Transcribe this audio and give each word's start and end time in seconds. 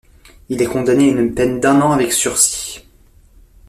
Il 0.49 0.59
est 0.59 0.65
condamné 0.65 1.09
à 1.09 1.11
une 1.21 1.35
peine 1.35 1.59
d'un 1.59 1.79
an 1.79 1.91
avec 1.91 2.11
sursis. 2.11 2.83